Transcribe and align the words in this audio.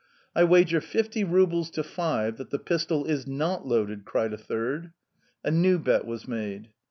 "I 0.35 0.45
wager 0.45 0.81
fifty 0.81 1.23
rubles 1.23 1.69
to 1.77 1.83
five 1.83 2.37
that 2.37 2.49
the 2.49 2.57
pistol 2.57 3.05
is 3.05 3.27
not 3.27 3.67
loaded!" 3.67 4.03
cried 4.03 4.33
a 4.33 4.37
third. 4.39 4.93
A 5.43 5.51
new 5.51 5.77
bet 5.77 6.07
was 6.07 6.27
made. 6.27 6.69